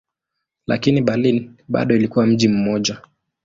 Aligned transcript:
Lakini 0.67 1.01
Berlin 1.01 1.53
bado 1.67 1.95
ilikuwa 1.95 2.25
mji 2.25 2.47
mmoja. 2.47 3.01